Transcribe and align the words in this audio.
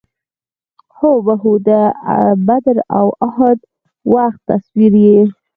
هو 0.97 1.11
بهو 1.25 1.51
د 1.67 1.69
بدر 2.47 2.77
او 2.97 3.07
اُحد 3.27 3.57
د 3.63 3.67
وخت 4.15 4.39
تصویر 4.49 4.93
یې. 5.05 5.19